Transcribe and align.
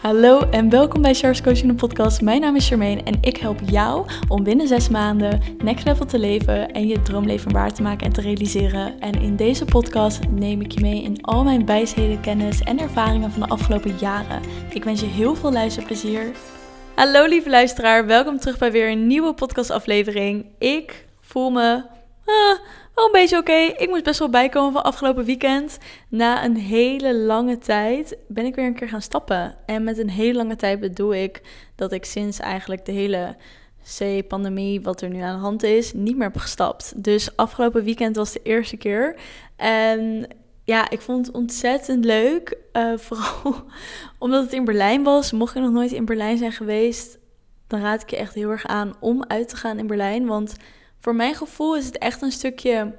Hallo 0.00 0.40
en 0.50 0.68
welkom 0.68 1.02
bij 1.02 1.14
Charles 1.14 1.42
Coaching 1.42 1.68
de 1.68 1.74
podcast. 1.74 2.20
Mijn 2.20 2.40
naam 2.40 2.56
is 2.56 2.68
Charmaine 2.68 3.02
en 3.02 3.18
ik 3.20 3.36
help 3.36 3.58
jou 3.64 4.06
om 4.28 4.42
binnen 4.42 4.68
zes 4.68 4.88
maanden 4.88 5.40
next 5.62 5.84
level 5.84 6.06
te 6.06 6.18
leven 6.18 6.72
en 6.72 6.86
je 6.86 7.02
droomleven 7.02 7.52
waar 7.52 7.72
te 7.72 7.82
maken 7.82 8.06
en 8.06 8.12
te 8.12 8.20
realiseren. 8.20 9.00
En 9.00 9.20
in 9.20 9.36
deze 9.36 9.64
podcast 9.64 10.20
neem 10.28 10.60
ik 10.60 10.72
je 10.72 10.80
mee 10.80 11.02
in 11.02 11.22
al 11.22 11.44
mijn 11.44 11.66
wijsheden, 11.66 12.20
kennis 12.20 12.60
en 12.60 12.78
ervaringen 12.78 13.30
van 13.30 13.40
de 13.40 13.48
afgelopen 13.48 13.96
jaren. 13.98 14.40
Ik 14.70 14.84
wens 14.84 15.00
je 15.00 15.06
heel 15.06 15.34
veel 15.34 15.52
luisterplezier. 15.52 16.30
Hallo 16.94 17.26
lieve 17.26 17.50
luisteraar, 17.50 18.06
welkom 18.06 18.38
terug 18.38 18.58
bij 18.58 18.72
weer 18.72 18.90
een 18.90 19.06
nieuwe 19.06 19.34
podcastaflevering. 19.34 20.46
Ik 20.58 21.06
voel 21.20 21.50
me 21.50 21.82
ah, 22.24 22.58
een 23.06 23.12
beetje 23.12 23.38
oké. 23.38 23.52
Ik 23.52 23.88
moest 23.88 24.04
best 24.04 24.18
wel 24.18 24.30
bijkomen 24.30 24.72
van 24.72 24.82
afgelopen 24.82 25.24
weekend. 25.24 25.78
Na 26.08 26.44
een 26.44 26.56
hele 26.56 27.14
lange 27.14 27.58
tijd 27.58 28.16
ben 28.28 28.44
ik 28.44 28.54
weer 28.54 28.66
een 28.66 28.74
keer 28.74 28.88
gaan 28.88 29.02
stappen. 29.02 29.56
En 29.66 29.84
met 29.84 29.98
een 29.98 30.10
hele 30.10 30.38
lange 30.38 30.56
tijd 30.56 30.80
bedoel 30.80 31.14
ik 31.14 31.42
dat 31.74 31.92
ik 31.92 32.04
sinds 32.04 32.38
eigenlijk 32.38 32.84
de 32.84 32.92
hele 32.92 33.36
C-pandemie, 33.98 34.80
wat 34.80 35.00
er 35.00 35.08
nu 35.08 35.20
aan 35.20 35.34
de 35.34 35.40
hand 35.40 35.62
is, 35.62 35.92
niet 35.92 36.16
meer 36.16 36.26
heb 36.26 36.36
gestapt. 36.36 37.04
Dus 37.04 37.36
afgelopen 37.36 37.84
weekend 37.84 38.16
was 38.16 38.32
de 38.32 38.40
eerste 38.42 38.76
keer. 38.76 39.16
En 39.56 40.26
ja, 40.64 40.90
ik 40.90 41.00
vond 41.00 41.26
het 41.26 41.34
ontzettend 41.34 42.04
leuk. 42.04 42.56
Uh, 42.72 42.92
vooral 43.06 43.64
omdat 44.18 44.42
het 44.42 44.52
in 44.52 44.64
Berlijn 44.64 45.02
was. 45.02 45.32
Mocht 45.32 45.54
je 45.54 45.60
nog 45.60 45.70
nooit 45.70 45.92
in 45.92 46.04
Berlijn 46.04 46.38
zijn 46.38 46.52
geweest, 46.52 47.18
dan 47.66 47.80
raad 47.80 48.02
ik 48.02 48.10
je 48.10 48.16
echt 48.16 48.34
heel 48.34 48.50
erg 48.50 48.66
aan 48.66 48.94
om 49.00 49.24
uit 49.26 49.48
te 49.48 49.56
gaan 49.56 49.78
in 49.78 49.86
Berlijn. 49.86 50.26
Want 50.26 50.54
voor 51.00 51.14
mijn 51.14 51.34
gevoel 51.34 51.76
is 51.76 51.86
het 51.86 51.98
echt 51.98 52.22
een 52.22 52.32
stukje 52.32 52.94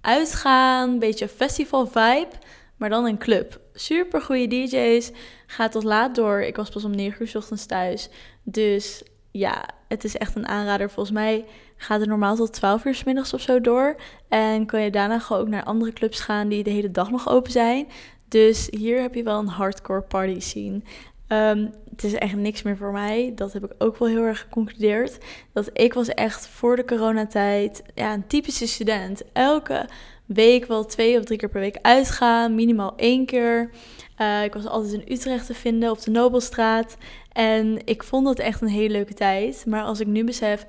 uitgaan, 0.00 0.90
een 0.90 0.98
beetje 0.98 1.28
festival 1.28 1.86
vibe, 1.86 2.32
maar 2.76 2.88
dan 2.88 3.06
een 3.06 3.18
club. 3.18 3.60
Super 3.72 4.20
goede 4.20 4.46
DJ's, 4.46 5.10
gaat 5.46 5.72
tot 5.72 5.84
laat 5.84 6.14
door. 6.14 6.42
Ik 6.42 6.56
was 6.56 6.70
pas 6.70 6.84
om 6.84 6.94
9 6.94 7.22
uur 7.22 7.28
s 7.28 7.34
ochtends 7.34 7.66
thuis. 7.66 8.08
Dus 8.42 9.02
ja, 9.30 9.68
het 9.88 10.04
is 10.04 10.16
echt 10.16 10.36
een 10.36 10.46
aanrader. 10.46 10.90
Volgens 10.90 11.14
mij 11.14 11.44
gaat 11.76 12.00
het 12.00 12.08
normaal 12.08 12.36
tot 12.36 12.52
12 12.52 12.84
uur 12.84 12.94
s 12.94 13.04
middags 13.04 13.34
of 13.34 13.40
zo 13.40 13.60
door. 13.60 13.96
En 14.28 14.66
kan 14.66 14.80
je 14.80 14.90
daarna 14.90 15.18
gewoon 15.18 15.42
ook 15.42 15.48
naar 15.48 15.64
andere 15.64 15.92
clubs 15.92 16.20
gaan 16.20 16.48
die 16.48 16.62
de 16.62 16.70
hele 16.70 16.90
dag 16.90 17.10
nog 17.10 17.28
open 17.28 17.52
zijn. 17.52 17.86
Dus 18.28 18.68
hier 18.70 19.00
heb 19.00 19.14
je 19.14 19.22
wel 19.22 19.38
een 19.38 19.48
hardcore 19.48 20.02
party 20.02 20.40
scene. 20.40 20.82
Um, 21.28 21.70
het 21.90 22.04
is 22.04 22.14
echt 22.14 22.36
niks 22.36 22.62
meer 22.62 22.76
voor 22.76 22.92
mij. 22.92 23.32
Dat 23.34 23.52
heb 23.52 23.64
ik 23.64 23.72
ook 23.78 23.98
wel 23.98 24.08
heel 24.08 24.22
erg 24.22 24.40
geconcludeerd. 24.40 25.18
Dat 25.52 25.70
ik 25.72 25.94
was 25.94 26.08
echt 26.08 26.48
voor 26.48 26.76
de 26.76 26.84
coronatijd 26.84 27.82
ja, 27.94 28.12
een 28.12 28.26
typische 28.26 28.66
student. 28.66 29.22
Elke 29.32 29.88
week 30.26 30.66
wel 30.66 30.84
twee 30.84 31.18
of 31.18 31.24
drie 31.24 31.38
keer 31.38 31.48
per 31.48 31.60
week 31.60 31.78
uitgaan. 31.82 32.54
Minimaal 32.54 32.92
één 32.96 33.26
keer. 33.26 33.70
Uh, 34.18 34.44
ik 34.44 34.54
was 34.54 34.66
altijd 34.66 34.92
in 34.92 35.12
Utrecht 35.12 35.46
te 35.46 35.54
vinden 35.54 35.90
op 35.90 36.00
de 36.00 36.10
Nobelstraat. 36.10 36.96
En 37.32 37.78
ik 37.84 38.02
vond 38.02 38.28
het 38.28 38.38
echt 38.38 38.60
een 38.60 38.68
hele 38.68 38.92
leuke 38.92 39.14
tijd. 39.14 39.64
Maar 39.66 39.82
als 39.82 40.00
ik 40.00 40.06
nu 40.06 40.24
besef 40.24 40.64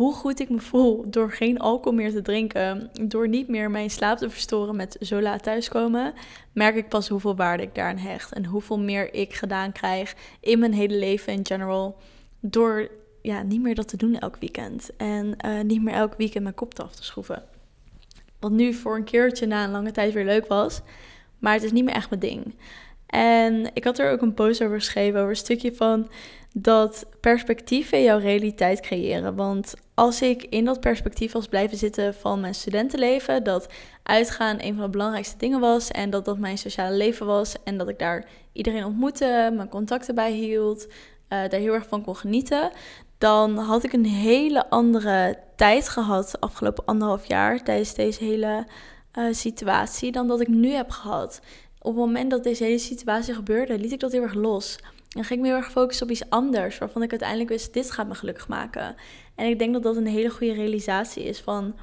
hoe 0.00 0.14
goed 0.14 0.40
ik 0.40 0.48
me 0.48 0.60
voel 0.60 1.10
door 1.10 1.32
geen 1.32 1.58
alcohol 1.58 1.92
meer 1.98 2.10
te 2.10 2.22
drinken, 2.22 2.90
door 3.02 3.28
niet 3.28 3.48
meer 3.48 3.70
mijn 3.70 3.90
slaap 3.90 4.18
te 4.18 4.30
verstoren 4.30 4.76
met 4.76 4.96
zo 5.00 5.20
laat 5.20 5.42
thuiskomen, 5.42 6.14
merk 6.52 6.76
ik 6.76 6.88
pas 6.88 7.08
hoeveel 7.08 7.36
waarde 7.36 7.62
ik 7.62 7.74
daaraan 7.74 7.98
hecht 7.98 8.32
en 8.32 8.44
hoeveel 8.44 8.78
meer 8.78 9.14
ik 9.14 9.34
gedaan 9.34 9.72
krijg 9.72 10.14
in 10.40 10.58
mijn 10.58 10.72
hele 10.72 10.94
leven 10.94 11.32
in 11.32 11.46
general 11.46 11.96
door 12.40 12.90
ja, 13.22 13.42
niet 13.42 13.62
meer 13.62 13.74
dat 13.74 13.88
te 13.88 13.96
doen 13.96 14.18
elk 14.18 14.36
weekend 14.36 14.90
en 14.96 15.36
uh, 15.46 15.60
niet 15.60 15.82
meer 15.82 15.94
elk 15.94 16.14
weekend 16.16 16.42
mijn 16.42 16.54
kop 16.54 16.80
af 16.80 16.94
te 16.94 17.04
schroeven. 17.04 17.42
Wat 18.38 18.50
nu 18.50 18.74
voor 18.74 18.96
een 18.96 19.04
keertje 19.04 19.46
na 19.46 19.64
een 19.64 19.70
lange 19.70 19.92
tijd 19.92 20.12
weer 20.12 20.24
leuk 20.24 20.46
was, 20.46 20.80
maar 21.38 21.52
het 21.52 21.62
is 21.62 21.72
niet 21.72 21.84
meer 21.84 21.94
echt 21.94 22.10
mijn 22.10 22.22
ding. 22.22 22.54
En 23.10 23.70
ik 23.74 23.84
had 23.84 23.98
er 23.98 24.10
ook 24.10 24.20
een 24.20 24.34
post 24.34 24.62
over 24.62 24.78
geschreven, 24.78 25.18
over 25.18 25.30
een 25.30 25.36
stukje 25.36 25.74
van 25.74 26.10
dat 26.54 27.06
perspectieven 27.20 28.02
jouw 28.02 28.18
realiteit 28.18 28.80
creëren. 28.80 29.36
Want 29.36 29.74
als 29.94 30.22
ik 30.22 30.42
in 30.42 30.64
dat 30.64 30.80
perspectief 30.80 31.32
was 31.32 31.46
blijven 31.46 31.76
zitten 31.76 32.14
van 32.14 32.40
mijn 32.40 32.54
studentenleven, 32.54 33.44
dat 33.44 33.68
uitgaan 34.02 34.56
een 34.60 34.74
van 34.74 34.84
de 34.84 34.90
belangrijkste 34.90 35.36
dingen 35.36 35.60
was 35.60 35.90
en 35.90 36.10
dat 36.10 36.24
dat 36.24 36.38
mijn 36.38 36.58
sociale 36.58 36.96
leven 36.96 37.26
was 37.26 37.56
en 37.64 37.78
dat 37.78 37.88
ik 37.88 37.98
daar 37.98 38.24
iedereen 38.52 38.84
ontmoette, 38.84 39.52
mijn 39.56 39.68
contacten 39.68 40.14
bij 40.14 40.32
hield, 40.32 40.86
uh, 40.86 40.92
daar 41.28 41.60
heel 41.60 41.74
erg 41.74 41.86
van 41.88 42.02
kon 42.02 42.16
genieten, 42.16 42.70
dan 43.18 43.58
had 43.58 43.84
ik 43.84 43.92
een 43.92 44.06
hele 44.06 44.70
andere 44.70 45.38
tijd 45.56 45.88
gehad 45.88 46.30
de 46.30 46.40
afgelopen 46.40 46.84
anderhalf 46.84 47.24
jaar 47.24 47.62
tijdens 47.62 47.94
deze 47.94 48.24
hele 48.24 48.66
uh, 49.18 49.24
situatie 49.30 50.12
dan 50.12 50.28
dat 50.28 50.40
ik 50.40 50.48
nu 50.48 50.70
heb 50.70 50.90
gehad. 50.90 51.40
Op 51.82 51.94
het 51.94 52.04
moment 52.04 52.30
dat 52.30 52.44
deze 52.44 52.64
hele 52.64 52.78
situatie 52.78 53.34
gebeurde, 53.34 53.78
liet 53.78 53.92
ik 53.92 54.00
dat 54.00 54.12
heel 54.12 54.22
erg 54.22 54.34
los. 54.34 54.78
En 55.16 55.24
ging 55.24 55.30
ik 55.30 55.40
me 55.40 55.46
heel 55.46 55.56
erg 55.56 55.70
focussen 55.70 56.06
op 56.06 56.12
iets 56.12 56.30
anders, 56.30 56.78
waarvan 56.78 57.02
ik 57.02 57.10
uiteindelijk 57.10 57.48
wist, 57.50 57.72
dit 57.72 57.90
gaat 57.90 58.08
me 58.08 58.14
gelukkig 58.14 58.48
maken. 58.48 58.94
En 59.34 59.46
ik 59.46 59.58
denk 59.58 59.72
dat 59.72 59.82
dat 59.82 59.96
een 59.96 60.06
hele 60.06 60.30
goede 60.30 60.52
realisatie 60.52 61.24
is 61.24 61.40
van, 61.40 61.74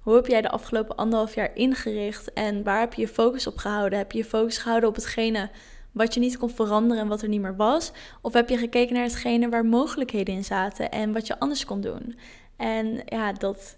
hoe 0.00 0.14
heb 0.14 0.26
jij 0.26 0.40
de 0.40 0.50
afgelopen 0.50 0.96
anderhalf 0.96 1.34
jaar 1.34 1.50
ingericht 1.54 2.32
en 2.32 2.62
waar 2.62 2.80
heb 2.80 2.94
je 2.94 3.00
je 3.00 3.08
focus 3.08 3.46
op 3.46 3.56
gehouden? 3.56 3.98
Heb 3.98 4.12
je 4.12 4.18
je 4.18 4.24
focus 4.24 4.58
gehouden 4.58 4.88
op 4.88 4.94
hetgene 4.94 5.50
wat 5.92 6.14
je 6.14 6.20
niet 6.20 6.38
kon 6.38 6.50
veranderen 6.50 7.02
en 7.02 7.08
wat 7.08 7.22
er 7.22 7.28
niet 7.28 7.40
meer 7.40 7.56
was? 7.56 7.92
Of 8.20 8.32
heb 8.32 8.48
je 8.48 8.56
gekeken 8.56 8.94
naar 8.94 9.04
hetgene 9.04 9.48
waar 9.48 9.66
mogelijkheden 9.66 10.34
in 10.34 10.44
zaten 10.44 10.90
en 10.90 11.12
wat 11.12 11.26
je 11.26 11.38
anders 11.38 11.64
kon 11.64 11.80
doen? 11.80 12.18
En 12.56 13.02
ja, 13.06 13.32
dat 13.32 13.76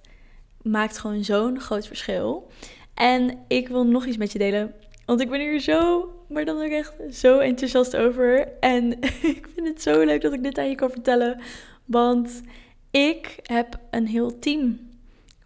maakt 0.63 0.99
gewoon 0.99 1.25
zo'n 1.25 1.61
groot 1.61 1.87
verschil. 1.87 2.51
En 2.95 3.39
ik 3.49 3.69
wil 3.69 3.87
nog 3.87 4.05
iets 4.07 4.17
met 4.17 4.33
je 4.33 4.39
delen. 4.39 4.75
Want 5.06 5.20
ik 5.20 5.31
ben 5.31 5.41
hier 5.41 5.60
zo, 5.60 6.09
maar 6.28 6.44
dan 6.44 6.56
ook 6.56 6.70
echt 6.70 6.94
zo 7.10 7.38
enthousiast 7.38 7.97
over. 7.97 8.48
En 8.60 8.92
ik 9.34 9.48
vind 9.54 9.69
het 9.69 9.82
zo 9.82 10.04
leuk 10.04 10.22
dat 10.22 10.32
ik 10.32 10.42
dit 10.42 10.59
aan 10.59 10.69
je 10.69 10.75
kan 10.75 10.91
vertellen. 10.91 11.41
Want 11.84 12.42
ik 12.91 13.37
heb 13.42 13.78
een 13.91 14.06
heel 14.06 14.38
team 14.38 14.78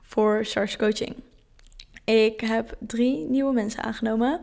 voor 0.03 0.45
SARS 0.45 0.77
Coaching. 0.77 1.15
Ik 2.05 2.41
heb 2.41 2.77
drie 2.79 3.29
nieuwe 3.29 3.53
mensen 3.53 3.83
aangenomen 3.83 4.41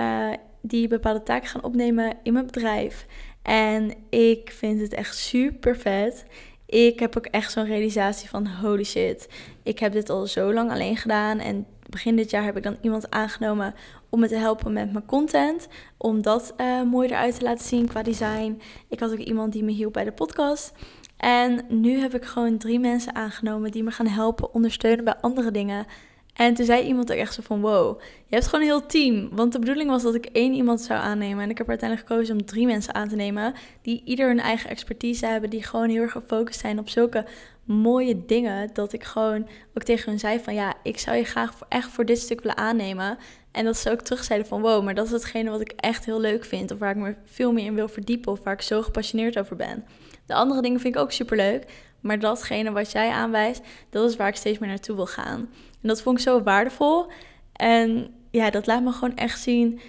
uh, 0.00 0.32
die 0.60 0.88
bepaalde 0.88 1.22
taken 1.22 1.48
gaan 1.48 1.64
opnemen 1.64 2.16
in 2.22 2.32
mijn 2.32 2.46
bedrijf. 2.46 3.06
En 3.42 3.94
ik 4.10 4.50
vind 4.50 4.80
het 4.80 4.94
echt 4.94 5.16
super 5.16 5.76
vet. 5.76 6.24
Ik 6.66 6.98
heb 6.98 7.16
ook 7.16 7.26
echt 7.26 7.52
zo'n 7.52 7.64
realisatie 7.64 8.28
van 8.28 8.46
holy 8.46 8.84
shit. 8.84 9.28
Ik 9.62 9.78
heb 9.78 9.92
dit 9.92 10.10
al 10.10 10.26
zo 10.26 10.52
lang 10.52 10.70
alleen 10.70 10.96
gedaan. 10.96 11.38
En 11.38 11.66
begin 11.88 12.16
dit 12.16 12.30
jaar 12.30 12.44
heb 12.44 12.56
ik 12.56 12.62
dan 12.62 12.76
iemand 12.80 13.10
aangenomen 13.10 13.74
om 14.12 14.20
me 14.20 14.28
te 14.28 14.36
helpen 14.36 14.72
met 14.72 14.92
mijn 14.92 15.06
content. 15.06 15.68
Om 15.96 16.22
dat 16.22 16.54
uh, 16.60 16.82
mooi 16.82 17.08
eruit 17.08 17.38
te 17.38 17.44
laten 17.44 17.66
zien 17.66 17.88
qua 17.88 18.02
design. 18.02 18.60
Ik 18.88 19.00
had 19.00 19.12
ook 19.12 19.18
iemand 19.18 19.52
die 19.52 19.64
me 19.64 19.72
hielp 19.72 19.92
bij 19.92 20.04
de 20.04 20.12
podcast. 20.12 20.72
En 21.16 21.64
nu 21.68 21.98
heb 21.98 22.14
ik 22.14 22.24
gewoon 22.24 22.58
drie 22.58 22.78
mensen 22.78 23.14
aangenomen 23.14 23.70
die 23.70 23.82
me 23.82 23.90
gaan 23.90 24.06
helpen, 24.06 24.54
ondersteunen 24.54 25.04
bij 25.04 25.16
andere 25.20 25.50
dingen. 25.50 25.86
En 26.32 26.54
toen 26.54 26.64
zei 26.64 26.86
iemand 26.86 27.12
ook 27.12 27.18
echt 27.18 27.34
zo 27.34 27.42
van, 27.44 27.60
wow, 27.60 28.00
je 28.26 28.34
hebt 28.34 28.46
gewoon 28.46 28.60
een 28.60 28.70
heel 28.70 28.86
team. 28.86 29.28
Want 29.32 29.52
de 29.52 29.58
bedoeling 29.58 29.90
was 29.90 30.02
dat 30.02 30.14
ik 30.14 30.26
één 30.26 30.52
iemand 30.52 30.80
zou 30.80 31.00
aannemen. 31.00 31.44
En 31.44 31.50
ik 31.50 31.58
heb 31.58 31.68
uiteindelijk 31.68 32.08
gekozen 32.08 32.34
om 32.34 32.44
drie 32.44 32.66
mensen 32.66 32.94
aan 32.94 33.08
te 33.08 33.16
nemen. 33.16 33.54
Die 33.82 34.02
ieder 34.04 34.26
hun 34.26 34.40
eigen 34.40 34.70
expertise 34.70 35.26
hebben. 35.26 35.50
Die 35.50 35.62
gewoon 35.62 35.88
heel 35.88 36.02
erg 36.02 36.12
gefocust 36.12 36.60
zijn 36.60 36.78
op 36.78 36.88
zulke 36.88 37.26
mooie 37.64 38.24
dingen. 38.26 38.70
Dat 38.72 38.92
ik 38.92 39.04
gewoon 39.04 39.48
ook 39.74 39.82
tegen 39.82 40.10
hun 40.10 40.18
zei 40.18 40.40
van, 40.40 40.54
ja, 40.54 40.74
ik 40.82 40.98
zou 40.98 41.16
je 41.16 41.24
graag 41.24 41.58
echt 41.68 41.88
voor 41.88 42.04
dit 42.04 42.18
stuk 42.18 42.40
willen 42.40 42.56
aannemen. 42.56 43.18
En 43.52 43.64
dat 43.64 43.76
ze 43.76 43.90
ook 43.90 44.00
terug 44.00 44.24
zeiden 44.24 44.48
van, 44.48 44.60
wow, 44.60 44.84
maar 44.84 44.94
dat 44.94 45.06
is 45.06 45.12
hetgene 45.12 45.50
wat 45.50 45.60
ik 45.60 45.72
echt 45.76 46.04
heel 46.04 46.20
leuk 46.20 46.44
vind. 46.44 46.70
Of 46.70 46.78
waar 46.78 46.90
ik 46.90 46.96
me 46.96 47.14
veel 47.24 47.52
meer 47.52 47.64
in 47.64 47.74
wil 47.74 47.88
verdiepen. 47.88 48.32
Of 48.32 48.42
waar 48.42 48.54
ik 48.54 48.62
zo 48.62 48.82
gepassioneerd 48.82 49.38
over 49.38 49.56
ben. 49.56 49.84
De 50.26 50.34
andere 50.34 50.62
dingen 50.62 50.80
vind 50.80 50.94
ik 50.94 51.00
ook 51.00 51.12
super 51.12 51.36
leuk. 51.36 51.64
Maar 52.00 52.18
datgene 52.18 52.70
wat 52.72 52.92
jij 52.92 53.10
aanwijst, 53.10 53.62
dat 53.90 54.10
is 54.10 54.16
waar 54.16 54.28
ik 54.28 54.36
steeds 54.36 54.58
meer 54.58 54.68
naartoe 54.68 54.96
wil 54.96 55.06
gaan. 55.06 55.48
En 55.82 55.88
dat 55.88 56.02
vond 56.02 56.18
ik 56.18 56.24
zo 56.24 56.42
waardevol. 56.42 57.06
En 57.52 58.14
ja, 58.30 58.50
dat 58.50 58.66
laat 58.66 58.82
me 58.82 58.92
gewoon 58.92 59.16
echt 59.16 59.40
zien. 59.40 59.80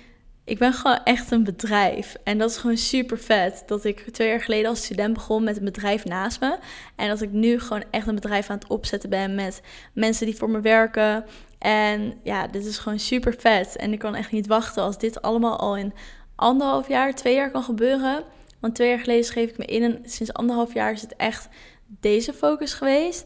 Ik 0.45 0.57
ben 0.57 0.73
gewoon 0.73 0.99
echt 1.03 1.31
een 1.31 1.43
bedrijf. 1.43 2.15
En 2.23 2.37
dat 2.37 2.49
is 2.49 2.57
gewoon 2.57 2.77
super 2.77 3.19
vet. 3.19 3.63
Dat 3.65 3.85
ik 3.85 3.99
twee 4.11 4.27
jaar 4.27 4.41
geleden 4.41 4.69
als 4.69 4.83
student 4.83 5.13
begon 5.13 5.43
met 5.43 5.57
een 5.57 5.63
bedrijf 5.63 6.05
naast 6.05 6.39
me. 6.39 6.57
En 6.95 7.07
dat 7.07 7.21
ik 7.21 7.31
nu 7.31 7.59
gewoon 7.59 7.83
echt 7.91 8.07
een 8.07 8.15
bedrijf 8.15 8.49
aan 8.49 8.57
het 8.57 8.67
opzetten 8.67 9.09
ben 9.09 9.35
met 9.35 9.61
mensen 9.93 10.25
die 10.25 10.35
voor 10.35 10.49
me 10.49 10.61
werken. 10.61 11.25
En 11.63 12.13
ja, 12.23 12.47
dit 12.47 12.65
is 12.65 12.77
gewoon 12.77 12.99
super 12.99 13.35
vet. 13.37 13.75
En 13.75 13.93
ik 13.93 13.99
kan 13.99 14.15
echt 14.15 14.31
niet 14.31 14.47
wachten 14.47 14.83
als 14.83 14.97
dit 14.97 15.21
allemaal 15.21 15.59
al 15.59 15.77
in 15.77 15.93
anderhalf 16.35 16.87
jaar, 16.87 17.15
twee 17.15 17.35
jaar 17.35 17.51
kan 17.51 17.63
gebeuren. 17.63 18.23
Want 18.59 18.75
twee 18.75 18.89
jaar 18.89 18.99
geleden 18.99 19.25
schreef 19.25 19.49
ik 19.49 19.57
me 19.57 19.65
in 19.65 19.83
en 19.83 19.99
sinds 20.03 20.33
anderhalf 20.33 20.73
jaar 20.73 20.91
is 20.91 21.01
het 21.01 21.15
echt 21.15 21.49
deze 21.85 22.33
focus 22.33 22.73
geweest. 22.73 23.25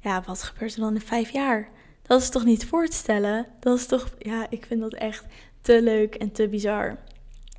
Ja, 0.00 0.22
wat 0.26 0.42
gebeurt 0.42 0.74
er 0.74 0.80
dan 0.80 0.94
in 0.94 1.00
vijf 1.00 1.30
jaar? 1.30 1.68
Dat 2.02 2.20
is 2.20 2.28
toch 2.28 2.44
niet 2.44 2.66
voor 2.66 2.86
te 2.86 2.96
stellen? 2.96 3.46
Dat 3.60 3.78
is 3.78 3.86
toch, 3.86 4.08
ja, 4.18 4.46
ik 4.50 4.64
vind 4.66 4.80
dat 4.80 4.94
echt 4.94 5.24
te 5.60 5.82
leuk 5.82 6.14
en 6.14 6.32
te 6.32 6.48
bizar. 6.48 6.98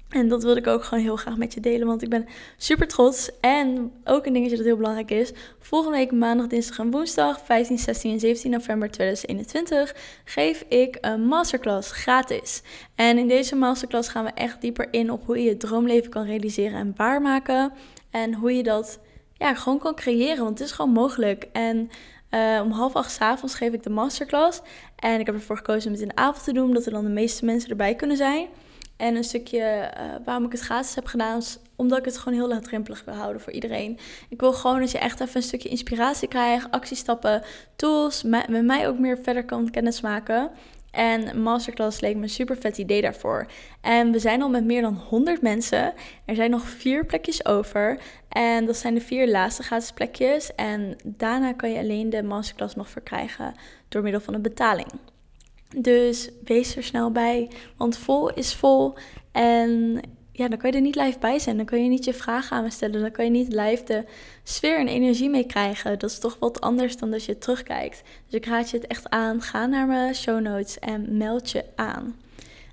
En 0.10 0.28
dat 0.28 0.44
wilde 0.44 0.60
ik 0.60 0.68
ook 0.68 0.84
gewoon 0.84 1.04
heel 1.04 1.16
graag 1.16 1.38
met 1.38 1.54
je 1.54 1.60
delen, 1.60 1.88
want 1.88 2.02
ik 2.02 2.10
ben 2.10 2.26
super 2.58 2.88
trots. 2.88 3.32
En 3.40 3.92
ook 4.04 4.26
een 4.26 4.34
dingetje 4.34 4.58
dat 4.58 4.66
heel 4.66 4.76
belangrijk 4.76 5.12
is. 5.12 5.32
Volgende 5.60 5.98
week 5.98 6.12
maandag, 6.12 6.48
dinsdag 6.48 6.80
en 6.80 6.92
woensdag, 6.92 7.42
15, 7.46 7.78
16 7.78 8.12
en 8.12 8.20
17 8.20 8.52
november 8.52 8.92
2021, 8.92 9.96
geef 10.26 10.66
ik 10.68 10.98
een 11.02 11.22
masterclass 11.22 11.92
gratis. 11.92 12.62
En 12.96 13.18
in 13.18 13.28
deze 13.28 13.56
masterclass 13.56 14.10
gaan 14.10 14.24
we 14.24 14.32
echt 14.34 14.62
dieper 14.62 14.88
in 14.92 15.12
op 15.12 15.26
hoe 15.26 15.38
je 15.38 15.44
je 15.44 15.58
droomleven 15.58 16.10
kan 16.10 16.26
realiseren 16.26 16.80
en 16.80 16.94
waarmaken. 16.96 17.74
En 18.12 18.34
hoe 18.34 18.54
je 18.54 18.64
dat 18.64 19.00
ja, 19.34 19.56
gewoon 19.56 19.80
kan 19.80 19.96
creëren, 19.96 20.44
want 20.44 20.60
het 20.60 20.68
is 20.68 20.74
gewoon 20.74 20.92
mogelijk. 20.92 21.48
En 21.52 21.90
uh, 22.32 22.62
om 22.64 22.72
half 22.72 22.96
acht 22.96 23.12
s 23.12 23.20
avonds 23.20 23.56
geef 23.56 23.74
ik 23.74 23.84
de 23.84 23.90
masterclass. 23.90 24.62
En 24.96 25.20
ik 25.20 25.26
heb 25.26 25.36
ervoor 25.36 25.58
gekozen 25.58 25.86
om 25.88 25.92
het 25.92 26.02
in 26.02 26.08
de 26.08 26.16
avond 26.16 26.44
te 26.44 26.54
doen, 26.54 26.66
omdat 26.66 26.86
er 26.86 26.92
dan 26.92 27.04
de 27.04 27.10
meeste 27.10 27.46
mensen 27.46 27.70
erbij 27.70 27.96
kunnen 27.96 28.18
zijn. 28.18 28.48
En 28.98 29.16
een 29.16 29.24
stukje 29.24 29.92
uh, 29.98 30.04
waarom 30.26 30.46
ik 30.46 30.52
het 30.52 30.62
gratis 30.62 30.96
heb 30.96 31.06
gedaan, 31.06 31.38
is 31.38 31.58
omdat 31.76 32.00
ik 32.00 32.06
het 32.06 32.18
gewoon 32.18 32.38
heel 32.38 32.48
laagdrempelig 32.48 33.06
wil 33.06 33.14
houden 33.14 33.42
voor 33.42 33.54
iedereen. 33.54 34.00
Ik 34.30 34.40
wil 34.40 34.54
gewoon 34.54 34.80
dat 34.80 34.92
je 34.92 34.98
echt 34.98 35.20
even 35.20 35.36
een 35.36 35.44
stukje 35.44 35.70
inspiratie 35.70 36.28
krijgt, 36.28 36.72
actiestappen, 36.72 37.44
tools, 37.76 38.24
met 38.24 38.66
mij 38.66 38.88
ook 38.88 39.00
meer 39.00 39.18
verder 39.24 39.46
kan 39.46 39.70
kennismaken. 39.70 40.52
En 40.92 41.42
masterclass 41.42 42.00
leek 42.00 42.16
me 42.16 42.22
een 42.22 42.30
super 42.30 42.58
vet 42.58 42.78
idee 42.78 43.02
daarvoor. 43.02 43.46
En 43.82 44.12
we 44.12 44.20
zijn 44.20 44.42
al 44.42 44.50
met 44.50 44.66
meer 44.66 44.82
dan 44.82 45.02
100 45.08 45.42
mensen. 45.42 45.94
Er 46.26 46.36
zijn 46.36 46.52
nog 46.52 46.70
vier 46.70 47.06
plekjes 47.06 47.46
over. 47.46 48.00
En 48.30 48.66
dat 48.66 48.78
zijn 48.78 48.94
de 48.94 49.02
vier 49.02 49.28
laatste 49.30 49.64
gratis 49.64 49.92
plekjes. 49.92 50.56
En 50.56 50.96
daarna 51.04 51.54
kan 51.54 51.72
je 51.72 51.80
alleen 51.80 52.10
de 52.10 52.24
masterclass 52.24 52.76
nog 52.76 52.90
verkrijgen 52.90 53.54
door 53.88 54.02
middel 54.02 54.22
van 54.22 54.34
een 54.34 54.42
betaling. 54.42 54.92
Dus 55.76 56.30
wees 56.44 56.76
er 56.76 56.84
snel 56.84 57.12
bij, 57.12 57.50
want 57.78 57.98
vol 57.98 58.34
is 58.34 58.54
vol. 58.54 58.94
En 59.32 60.02
ja, 60.38 60.48
dan 60.48 60.58
kan 60.58 60.70
je 60.70 60.76
er 60.76 60.82
niet 60.82 60.96
live 60.96 61.20
bij 61.20 61.40
zijn. 61.40 61.58
Dan 61.58 61.66
kun 61.66 61.84
je 61.84 61.90
niet 61.90 62.06
je 62.06 62.14
vragen 62.14 62.58
aan 62.58 62.64
me 62.64 62.70
stellen. 62.70 63.02
Dan 63.02 63.12
kan 63.12 63.26
je 63.26 63.32
niet 63.32 63.54
live 63.54 63.84
de 63.84 64.04
sfeer 64.44 64.80
en 64.80 64.88
energie 64.88 65.30
mee 65.30 65.46
krijgen. 65.46 66.00
Dat 66.00 66.10
is 66.10 66.20
toch 66.20 66.38
wat 66.40 66.62
anders 66.62 66.98
dan 66.98 67.12
dat 67.12 67.26
je 67.26 67.38
terugkijkt. 67.38 68.02
Dus 68.26 68.40
ik 68.40 68.46
raad 68.46 68.70
je 68.70 68.78
het 68.78 68.88
echt 68.88 69.10
aan. 69.10 69.42
Ga 69.42 69.66
naar 69.66 69.88
mijn 69.88 70.16
show 70.16 70.42
notes 70.42 70.80
en 70.80 71.18
meld 71.18 71.52
je 71.52 71.64
aan. 71.76 72.16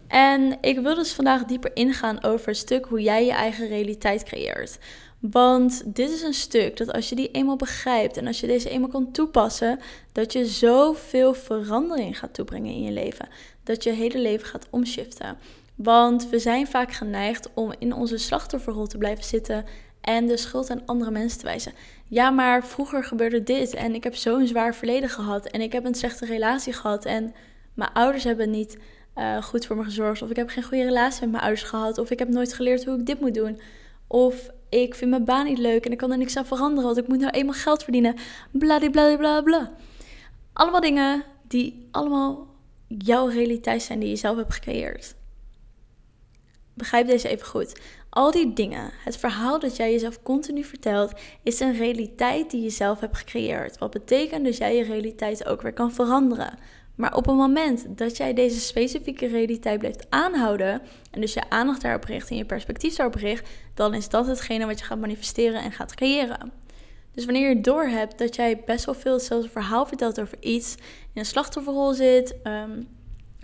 En 0.09 0.59
ik 0.61 0.79
wil 0.79 0.95
dus 0.95 1.13
vandaag 1.13 1.45
dieper 1.45 1.71
ingaan 1.75 2.23
over 2.25 2.49
een 2.49 2.55
stuk 2.55 2.85
hoe 2.85 3.03
jij 3.03 3.25
je 3.25 3.33
eigen 3.33 3.69
realiteit 3.69 4.23
creëert. 4.23 4.79
Want 5.31 5.83
dit 5.95 6.11
is 6.11 6.23
een 6.23 6.35
stuk 6.35 6.77
dat 6.77 6.93
als 6.93 7.09
je 7.09 7.15
die 7.15 7.31
eenmaal 7.31 7.57
begrijpt 7.57 8.17
en 8.17 8.27
als 8.27 8.41
je 8.41 8.47
deze 8.47 8.71
eenmaal 8.71 8.89
kan 8.89 9.13
toepassen, 9.13 9.81
dat 10.13 10.33
je 10.33 10.47
zoveel 10.47 11.35
verandering 11.35 12.19
gaat 12.19 12.35
toebrengen 12.35 12.73
in 12.73 12.83
je 12.83 12.93
leven. 12.93 13.29
Dat 13.63 13.83
je 13.83 13.91
hele 13.91 14.19
leven 14.19 14.47
gaat 14.47 14.67
omschiften. 14.71 15.37
Want 15.75 16.29
we 16.29 16.39
zijn 16.39 16.67
vaak 16.67 16.93
geneigd 16.93 17.51
om 17.55 17.73
in 17.79 17.95
onze 17.95 18.19
slachtofferrol 18.19 18.87
te 18.87 18.99
blijven 18.99 19.25
zitten 19.25 19.65
en 20.01 20.27
de 20.27 20.37
schuld 20.37 20.71
aan 20.71 20.87
andere 20.87 21.11
mensen 21.11 21.39
te 21.39 21.45
wijzen. 21.45 21.73
Ja, 22.09 22.31
maar 22.31 22.67
vroeger 22.67 23.05
gebeurde 23.05 23.43
dit 23.43 23.75
en 23.75 23.95
ik 23.95 24.05
heb 24.05 24.15
zo'n 24.17 24.47
zwaar 24.47 24.75
verleden 24.75 25.09
gehad 25.09 25.47
en 25.47 25.61
ik 25.61 25.73
heb 25.73 25.85
een 25.85 25.95
slechte 25.95 26.27
relatie 26.27 26.73
gehad 26.73 27.05
en 27.05 27.35
mijn 27.75 27.93
ouders 27.93 28.25
hebben 28.25 28.51
niet 28.51 28.79
uh, 29.17 29.43
goed 29.43 29.67
voor 29.67 29.77
me 29.77 29.85
gezorgd 29.85 30.23
of 30.23 30.31
ik 30.31 30.37
heb 30.37 30.49
geen 30.49 30.65
goede 30.65 30.85
relatie 30.85 31.21
met 31.21 31.31
mijn 31.31 31.43
ouders 31.43 31.63
gehad 31.63 31.99
of 31.99 32.11
ik 32.11 32.19
heb 32.19 32.29
nooit 32.29 32.53
geleerd 32.53 32.85
hoe 32.85 32.99
ik 32.99 33.07
dit 33.07 33.21
moet 33.21 33.35
doen. 33.35 33.61
Of 34.07 34.51
ik 34.81 34.95
vind 34.95 35.11
mijn 35.11 35.25
baan 35.25 35.45
niet 35.45 35.59
leuk 35.59 35.85
en 35.85 35.93
ik 35.93 35.99
kan 35.99 36.11
er 36.11 36.19
niks 36.19 36.37
aan 36.37 36.47
veranderen, 36.47 36.85
want 36.85 36.97
ik 36.97 37.09
moet 37.09 37.21
nou 37.21 37.31
eenmaal 37.31 37.55
geld 37.55 37.83
verdienen. 37.83 38.17
Bladibladibla. 38.51 39.43
Bla. 39.43 39.73
Allemaal 40.53 40.81
dingen 40.81 41.25
die 41.49 41.89
allemaal 41.91 42.47
jouw 42.89 43.27
realiteit 43.27 43.83
zijn 43.83 43.99
die 43.99 44.09
je 44.09 44.17
zelf 44.17 44.37
hebt 44.37 44.55
gecreëerd. 44.55 45.15
Begrijp 46.75 47.07
deze 47.07 47.29
even 47.29 47.47
goed. 47.47 47.81
Al 48.15 48.31
die 48.31 48.53
dingen, 48.53 48.91
het 49.05 49.17
verhaal 49.17 49.59
dat 49.59 49.77
jij 49.77 49.93
jezelf 49.93 50.23
continu 50.23 50.65
vertelt, 50.65 51.13
is 51.43 51.61
een 51.61 51.77
realiteit 51.77 52.51
die 52.51 52.63
je 52.63 52.71
zelf 52.71 53.01
hebt 53.01 53.17
gecreëerd. 53.17 53.79
Wat 53.79 53.91
betekent 53.91 54.45
dat 54.45 54.57
jij 54.57 54.77
je 54.77 54.83
realiteit 54.83 55.47
ook 55.47 55.63
weer 55.63 55.73
kan 55.73 55.93
veranderen. 55.93 56.59
Maar 56.95 57.17
op 57.17 57.27
het 57.27 57.35
moment 57.35 57.99
dat 57.99 58.17
jij 58.17 58.35
deze 58.35 58.61
specifieke 58.61 59.27
realiteit 59.27 59.79
blijft 59.79 60.07
aanhouden 60.11 60.83
en 61.11 61.21
dus 61.21 61.33
je 61.33 61.51
aandacht 61.51 61.83
daarop 61.83 62.05
richt 62.05 62.31
en 62.31 62.37
je 62.37 62.45
perspectief 62.45 62.95
daarop 62.95 63.15
richt, 63.15 63.49
dan 63.75 63.95
is 63.95 64.09
dat 64.09 64.27
hetgene 64.27 64.67
wat 64.67 64.79
je 64.79 64.85
gaat 64.85 64.99
manifesteren 64.99 65.63
en 65.63 65.73
gaat 65.73 65.95
creëren. 65.95 66.53
Dus 67.13 67.25
wanneer 67.25 67.49
je 67.49 67.61
doorhebt 67.61 68.19
dat 68.19 68.35
jij 68.35 68.63
best 68.67 68.85
wel 68.85 68.95
veel 68.95 69.13
hetzelfde 69.13 69.49
verhaal 69.49 69.87
vertelt 69.87 70.21
over 70.21 70.37
iets, 70.41 70.75
in 70.75 71.21
een 71.21 71.27
slachtofferrol 71.27 71.93
zit, 71.93 72.35
ehm, 72.43 72.83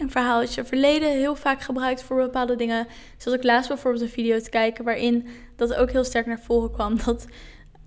een 0.01 0.11
verhaal 0.11 0.39
uit 0.39 0.55
je 0.55 0.65
verleden 0.65 1.11
heel 1.11 1.37
vaak 1.37 1.61
gebruikt 1.61 2.03
voor 2.03 2.17
bepaalde 2.17 2.57
dingen. 2.57 2.87
Zoals 3.17 3.39
ik 3.39 3.45
laatst 3.45 3.69
bijvoorbeeld 3.69 4.03
een 4.03 4.09
video 4.09 4.41
te 4.41 4.51
kijken 4.51 4.85
waarin 4.85 5.27
dat 5.57 5.75
ook 5.75 5.91
heel 5.91 6.05
sterk 6.05 6.27
naar 6.27 6.41
voren 6.41 6.71
kwam. 6.73 6.97
Dat 7.05 7.27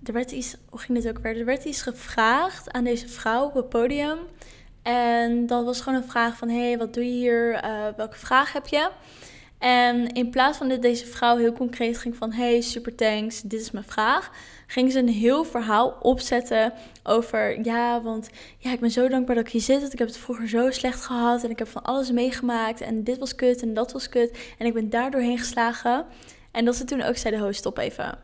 er 0.04 0.12
werd 0.12 0.32
iets, 0.32 0.56
hoe 0.70 0.80
ging 0.80 1.02
dit 1.02 1.08
ook 1.08 1.22
weer? 1.22 1.38
Er 1.38 1.44
werd 1.44 1.64
iets 1.64 1.82
gevraagd 1.82 2.72
aan 2.72 2.84
deze 2.84 3.08
vrouw 3.08 3.44
op 3.46 3.54
het 3.54 3.68
podium. 3.68 4.18
En 4.82 5.46
dat 5.46 5.64
was 5.64 5.80
gewoon 5.80 6.02
een 6.02 6.08
vraag 6.08 6.36
van, 6.36 6.48
hé, 6.48 6.68
hey, 6.68 6.78
wat 6.78 6.94
doe 6.94 7.04
je 7.04 7.10
hier? 7.10 7.64
Uh, 7.64 7.86
welke 7.96 8.18
vraag 8.18 8.52
heb 8.52 8.66
je? 8.66 8.90
En 9.64 10.12
in 10.12 10.30
plaats 10.30 10.58
van 10.58 10.68
dat 10.68 10.82
deze 10.82 11.06
vrouw 11.06 11.36
heel 11.36 11.52
concreet 11.52 11.98
ging 11.98 12.16
van, 12.16 12.32
hey, 12.32 12.60
super 12.60 12.94
thanks, 12.94 13.42
dit 13.42 13.60
is 13.60 13.70
mijn 13.70 13.84
vraag, 13.84 14.30
ging 14.66 14.92
ze 14.92 14.98
een 14.98 15.08
heel 15.08 15.44
verhaal 15.44 15.96
opzetten 16.00 16.72
over, 17.02 17.64
ja, 17.64 18.02
want 18.02 18.28
ja, 18.58 18.72
ik 18.72 18.80
ben 18.80 18.90
zo 18.90 19.08
dankbaar 19.08 19.34
dat 19.34 19.46
ik 19.46 19.52
hier 19.52 19.60
zit, 19.60 19.80
want 19.80 19.92
ik 19.92 19.98
heb 19.98 20.08
het 20.08 20.16
vroeger 20.16 20.48
zo 20.48 20.70
slecht 20.70 21.04
gehad 21.04 21.44
en 21.44 21.50
ik 21.50 21.58
heb 21.58 21.68
van 21.68 21.82
alles 21.82 22.10
meegemaakt 22.10 22.80
en 22.80 23.04
dit 23.04 23.18
was 23.18 23.34
kut 23.34 23.62
en 23.62 23.74
dat 23.74 23.92
was 23.92 24.08
kut 24.08 24.38
en 24.58 24.66
ik 24.66 24.74
ben 24.74 24.90
daar 24.90 25.10
doorheen 25.10 25.38
geslagen. 25.38 26.06
En 26.50 26.64
dat 26.64 26.76
ze 26.76 26.84
toen 26.84 27.02
ook 27.02 27.16
zei, 27.16 27.36
de 27.36 27.42
host, 27.42 27.58
stop 27.58 27.78
even. 27.78 28.18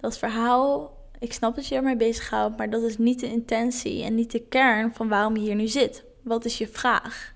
Dat 0.00 0.18
verhaal 0.18 0.96
ik 1.18 1.32
snap 1.32 1.54
dat 1.54 1.66
je 1.66 1.74
ermee 1.74 1.96
bezighoudt, 1.96 2.56
maar 2.56 2.70
dat 2.70 2.82
is 2.82 2.98
niet 2.98 3.20
de 3.20 3.30
intentie 3.30 4.04
en 4.04 4.14
niet 4.14 4.30
de 4.30 4.42
kern 4.48 4.94
van 4.94 5.08
waarom 5.08 5.36
je 5.36 5.42
hier 5.42 5.54
nu 5.54 5.66
zit. 5.66 6.04
Wat 6.22 6.44
is 6.44 6.58
je 6.58 6.68
vraag? 6.68 7.32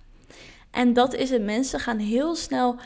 En 0.71 0.93
dat 0.93 1.15
is 1.15 1.31
het. 1.31 1.43
Mensen 1.43 1.81
gaan 1.81 1.99
heel 1.99 2.35
snel 2.35 2.79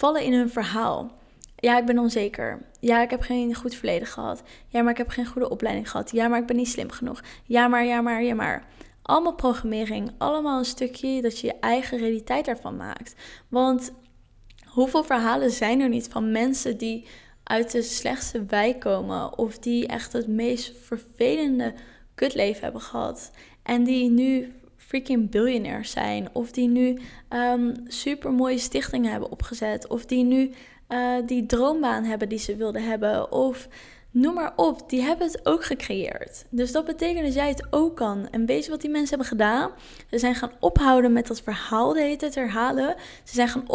vallen 0.00 0.22
in 0.22 0.32
hun 0.32 0.50
verhaal. 0.50 1.18
Ja, 1.56 1.78
ik 1.78 1.86
ben 1.86 1.98
onzeker. 1.98 2.62
Ja, 2.80 3.02
ik 3.02 3.10
heb 3.10 3.20
geen 3.20 3.54
goed 3.54 3.74
verleden 3.74 4.06
gehad. 4.06 4.42
Ja, 4.68 4.82
maar 4.82 4.90
ik 4.90 4.98
heb 4.98 5.08
geen 5.08 5.26
goede 5.26 5.50
opleiding 5.50 5.90
gehad. 5.90 6.10
Ja, 6.10 6.28
maar 6.28 6.40
ik 6.40 6.46
ben 6.46 6.56
niet 6.56 6.68
slim 6.68 6.90
genoeg. 6.90 7.22
Ja, 7.44 7.68
maar, 7.68 7.84
ja, 7.84 8.00
maar, 8.00 8.22
ja, 8.22 8.34
maar. 8.34 8.66
Allemaal 9.02 9.34
programmering. 9.34 10.12
Allemaal 10.18 10.58
een 10.58 10.64
stukje 10.64 11.22
dat 11.22 11.38
je 11.38 11.46
je 11.46 11.58
eigen 11.60 11.98
realiteit 11.98 12.44
daarvan 12.44 12.76
maakt. 12.76 13.14
Want 13.48 13.92
hoeveel 14.66 15.04
verhalen 15.04 15.50
zijn 15.50 15.80
er 15.80 15.88
niet 15.88 16.08
van 16.08 16.32
mensen 16.32 16.76
die 16.76 17.06
uit 17.44 17.70
de 17.72 17.82
slechtste 17.82 18.44
wijk 18.44 18.80
komen 18.80 19.38
of 19.38 19.58
die 19.58 19.86
echt 19.86 20.12
het 20.12 20.28
meest 20.28 20.76
vervelende 20.76 21.74
kutleven 22.14 22.62
hebben 22.62 22.80
gehad 22.80 23.30
en 23.62 23.84
die 23.84 24.10
nu 24.10 24.59
freaking 24.90 25.30
biljonairs 25.30 25.90
zijn 25.90 26.28
of 26.32 26.50
die 26.50 26.68
nu 26.68 26.98
um, 27.28 27.72
super 27.86 28.32
mooie 28.32 28.58
stichtingen 28.58 29.10
hebben 29.10 29.30
opgezet 29.30 29.88
of 29.88 30.06
die 30.06 30.24
nu 30.24 30.50
uh, 30.88 31.16
die 31.26 31.46
droombaan 31.46 32.04
hebben 32.04 32.28
die 32.28 32.38
ze 32.38 32.56
wilden 32.56 32.82
hebben 32.82 33.32
of 33.32 33.68
noem 34.10 34.34
maar 34.34 34.52
op, 34.56 34.90
die 34.90 35.02
hebben 35.02 35.26
het 35.26 35.46
ook 35.46 35.64
gecreëerd. 35.64 36.44
Dus 36.50 36.72
dat 36.72 36.84
betekent 36.84 37.24
dat 37.24 37.34
jij 37.34 37.48
het 37.48 37.66
ook 37.70 37.96
kan. 37.96 38.28
En 38.30 38.46
weet 38.46 38.64
je 38.64 38.70
wat 38.70 38.80
die 38.80 38.90
mensen 38.90 39.08
hebben 39.08 39.26
gedaan? 39.26 39.70
Ze 40.10 40.18
zijn 40.18 40.34
gaan 40.34 40.52
ophouden 40.60 41.12
met 41.12 41.26
dat 41.26 41.42
verhaal 41.42 41.92
de 41.92 42.00
hele 42.00 42.16
tijd 42.16 42.34
herhalen. 42.34 42.94
Ze 43.24 43.34
zijn 43.34 43.48
gaan 43.48 43.68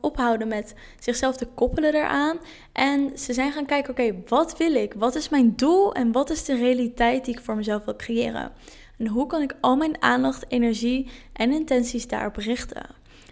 ophouden 0.00 0.48
met 0.48 0.74
zichzelf 0.98 1.36
te 1.36 1.46
koppelen 1.46 1.94
eraan. 1.94 2.38
En 2.72 3.18
ze 3.18 3.32
zijn 3.32 3.52
gaan 3.52 3.66
kijken, 3.66 3.90
oké, 3.90 4.14
wat 4.28 4.56
wil 4.56 4.74
ik? 4.74 4.94
Wat 4.94 5.14
is 5.14 5.28
mijn 5.28 5.52
doel? 5.56 5.94
En 5.94 6.12
wat 6.12 6.30
is 6.30 6.44
de 6.44 6.56
realiteit 6.56 7.24
die 7.24 7.34
ik 7.34 7.44
voor 7.44 7.56
mezelf 7.56 7.84
wil 7.84 7.96
creëren? 7.96 8.52
En 8.98 9.06
hoe 9.06 9.26
kan 9.26 9.42
ik 9.42 9.54
al 9.60 9.76
mijn 9.76 10.02
aandacht, 10.02 10.44
energie 10.48 11.10
en 11.32 11.52
intenties 11.52 12.08
daarop 12.08 12.36
richten? 12.36 12.86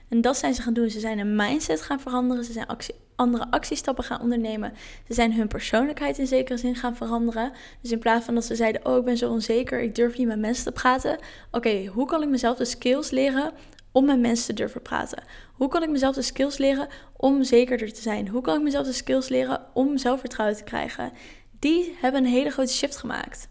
En 0.09 0.21
dat 0.21 0.37
zijn 0.37 0.55
ze 0.55 0.63
gaan 0.63 0.73
doen. 0.73 0.91
Ze 0.91 1.01
zijn 1.01 1.19
een 1.19 1.37
mindset 1.37 1.83
gaan 1.83 2.01
veranderen. 2.01 2.45
Ze 2.45 2.53
zijn 2.53 2.67
actie, 2.67 2.95
andere 3.17 3.51
actiestappen 3.51 4.05
gaan 4.05 4.21
ondernemen. 4.21 4.73
Ze 5.07 5.15
zijn 5.15 5.33
hun 5.33 5.49
persoonlijkheid 5.49 6.19
in 6.19 6.27
zekere 6.27 6.59
zin 6.59 6.75
gaan 6.75 6.97
veranderen. 6.97 7.53
Dus 7.81 7.91
in 7.93 7.99
plaats 7.99 8.25
van 8.25 8.35
dat 8.35 8.45
ze 8.45 8.55
zeiden: 8.55 8.87
Oh, 8.87 8.97
ik 8.97 9.05
ben 9.05 9.17
zo 9.17 9.31
onzeker, 9.31 9.81
ik 9.81 9.95
durf 9.95 10.19
niet 10.19 10.27
met 10.27 10.39
mensen 10.39 10.65
te 10.65 10.73
praten. 10.73 11.19
Oké, 11.51 11.87
hoe 11.87 12.07
kan 12.07 12.23
ik 12.23 12.29
mezelf 12.29 12.57
de 12.57 12.65
skills 12.65 13.11
leren 13.11 13.53
om 13.93 14.05
met 14.05 14.21
mensen 14.21 14.47
te 14.47 14.53
durven 14.53 14.83
praten? 14.83 15.23
Hoe 15.53 15.69
kan 15.69 15.83
ik 15.83 15.91
mezelf 15.91 16.15
de 16.15 16.23
skills 16.23 16.59
leren 16.59 16.89
om 17.17 17.43
zekerder 17.43 17.93
te 17.93 18.03
zijn? 18.03 18.29
Hoe 18.29 18.43
kan 18.43 18.57
ik 18.57 18.63
mezelf 18.63 18.87
de 18.87 18.93
skills 18.93 19.29
leren 19.29 19.61
om 19.73 19.99
zelfvertrouwen 19.99 20.57
te 20.57 20.65
krijgen? 20.65 21.13
Die 21.59 21.97
hebben 22.01 22.25
een 22.25 22.31
hele 22.31 22.51
grote 22.51 22.73
shift 22.73 22.97
gemaakt. 22.97 23.49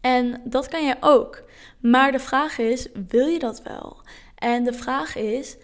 En 0.00 0.40
dat 0.44 0.68
kan 0.68 0.84
jij 0.84 0.96
ook. 1.00 1.42
Maar 1.80 2.12
de 2.12 2.18
vraag 2.18 2.58
is: 2.58 2.86
wil 3.08 3.26
je 3.26 3.38
dat 3.38 3.62
wel? 3.62 3.96
En 4.34 4.64
de 4.64 4.72
vraag 4.72 5.16
is: 5.16 5.56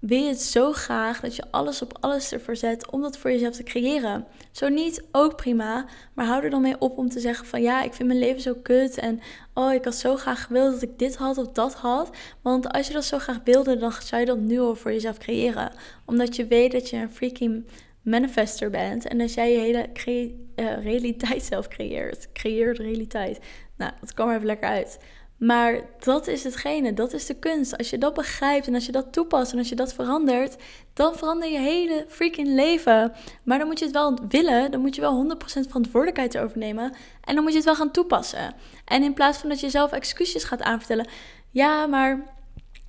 wil 0.00 0.22
je 0.22 0.28
het 0.28 0.42
zo 0.42 0.72
graag 0.72 1.20
dat 1.20 1.36
je 1.36 1.44
alles 1.50 1.82
op 1.82 1.98
alles 2.00 2.32
ervoor 2.32 2.56
zet 2.56 2.90
om 2.90 3.00
dat 3.02 3.18
voor 3.18 3.30
jezelf 3.30 3.54
te 3.54 3.62
creëren? 3.62 4.26
Zo 4.50 4.68
niet, 4.68 5.04
ook 5.12 5.36
prima. 5.36 5.86
Maar 6.14 6.26
hou 6.26 6.44
er 6.44 6.50
dan 6.50 6.62
mee 6.62 6.78
op 6.78 6.98
om 6.98 7.08
te 7.08 7.20
zeggen 7.20 7.46
van 7.46 7.62
ja, 7.62 7.82
ik 7.82 7.92
vind 7.92 8.08
mijn 8.08 8.20
leven 8.20 8.40
zo 8.40 8.54
kut. 8.62 8.98
En 8.98 9.20
oh, 9.54 9.72
ik 9.72 9.84
had 9.84 9.94
zo 9.94 10.16
graag 10.16 10.44
gewild 10.46 10.72
dat 10.72 10.82
ik 10.82 10.98
dit 10.98 11.16
had 11.16 11.38
of 11.38 11.48
dat 11.48 11.74
had. 11.74 12.10
Want 12.42 12.68
als 12.68 12.86
je 12.86 12.92
dat 12.92 13.04
zo 13.04 13.18
graag 13.18 13.40
wilde, 13.44 13.76
dan 13.76 13.92
zou 13.92 14.20
je 14.20 14.26
dat 14.26 14.38
nu 14.38 14.60
al 14.60 14.74
voor 14.74 14.92
jezelf 14.92 15.18
creëren. 15.18 15.72
Omdat 16.06 16.36
je 16.36 16.46
weet 16.46 16.72
dat 16.72 16.90
je 16.90 16.96
een 16.96 17.12
freaking 17.12 17.64
manifester 18.02 18.70
bent 18.70 19.06
en 19.06 19.20
als 19.20 19.34
jij 19.34 19.52
je 19.52 19.58
hele 19.58 19.88
uh, 20.56 20.84
realiteit 20.84 21.42
zelf 21.42 21.68
creëert, 21.68 22.32
creëert 22.32 22.78
realiteit. 22.78 23.40
Nou, 23.80 23.92
dat 24.00 24.14
kwam 24.14 24.28
er 24.28 24.34
even 24.34 24.46
lekker 24.46 24.68
uit. 24.68 24.98
Maar 25.36 25.80
dat 25.98 26.26
is 26.26 26.44
hetgene, 26.44 26.94
dat 26.94 27.12
is 27.12 27.26
de 27.26 27.34
kunst. 27.34 27.76
Als 27.76 27.90
je 27.90 27.98
dat 27.98 28.14
begrijpt 28.14 28.66
en 28.66 28.74
als 28.74 28.86
je 28.86 28.92
dat 28.92 29.12
toepast 29.12 29.52
en 29.52 29.58
als 29.58 29.68
je 29.68 29.74
dat 29.74 29.94
verandert, 29.94 30.56
dan 30.92 31.14
verander 31.14 31.48
je 31.48 31.58
hele 31.58 32.04
freaking 32.08 32.48
leven. 32.48 33.12
Maar 33.42 33.58
dan 33.58 33.66
moet 33.66 33.78
je 33.78 33.84
het 33.84 33.94
wel 33.94 34.18
willen, 34.28 34.70
dan 34.70 34.80
moet 34.80 34.94
je 34.94 35.00
wel 35.00 35.36
100% 35.38 35.44
verantwoordelijkheid 35.44 36.38
overnemen 36.38 36.92
en 37.24 37.34
dan 37.34 37.42
moet 37.42 37.52
je 37.52 37.58
het 37.58 37.66
wel 37.66 37.74
gaan 37.74 37.90
toepassen. 37.90 38.54
En 38.84 39.02
in 39.02 39.14
plaats 39.14 39.38
van 39.38 39.48
dat 39.48 39.60
je 39.60 39.70
zelf 39.70 39.92
excuses 39.92 40.44
gaat 40.44 40.62
aanvertellen, 40.62 41.08
ja, 41.50 41.86
maar 41.86 42.22